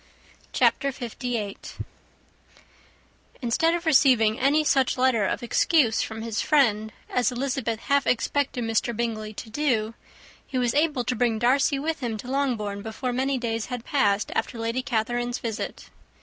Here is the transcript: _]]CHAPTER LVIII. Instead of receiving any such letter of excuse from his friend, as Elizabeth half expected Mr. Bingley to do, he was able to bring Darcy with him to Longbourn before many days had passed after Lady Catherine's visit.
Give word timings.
_]]CHAPTER 0.51 0.89
LVIII. 0.91 1.55
Instead 3.39 3.75
of 3.75 3.85
receiving 3.85 4.39
any 4.39 4.63
such 4.63 4.97
letter 4.97 5.25
of 5.27 5.43
excuse 5.43 6.01
from 6.01 6.23
his 6.23 6.41
friend, 6.41 6.91
as 7.07 7.31
Elizabeth 7.31 7.81
half 7.81 8.07
expected 8.07 8.63
Mr. 8.63 8.97
Bingley 8.97 9.31
to 9.35 9.51
do, 9.51 9.93
he 10.47 10.57
was 10.57 10.73
able 10.73 11.03
to 11.03 11.15
bring 11.15 11.37
Darcy 11.37 11.77
with 11.77 11.99
him 11.99 12.17
to 12.17 12.31
Longbourn 12.31 12.81
before 12.81 13.13
many 13.13 13.37
days 13.37 13.67
had 13.67 13.85
passed 13.85 14.31
after 14.33 14.57
Lady 14.57 14.81
Catherine's 14.81 15.37
visit. 15.37 15.91